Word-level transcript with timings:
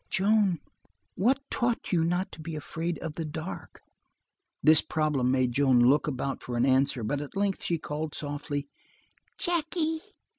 "Joan, 0.09 0.57
what 1.13 1.39
taught 1.51 1.91
you 1.93 2.03
not 2.03 2.31
to 2.31 2.41
be 2.41 2.55
afraid 2.55 2.97
of 3.03 3.13
the 3.13 3.23
dark?" 3.23 3.83
This 4.63 4.81
problem 4.81 5.29
made 5.29 5.51
Joan 5.51 5.79
look 5.79 6.07
about 6.07 6.41
for 6.41 6.57
an 6.57 6.65
answer, 6.65 7.03
but 7.03 7.21
at 7.21 7.37
length 7.37 7.61
she 7.61 7.77
called 7.77 8.15
softly: 8.15 8.67
"Jackie!" 9.37 10.01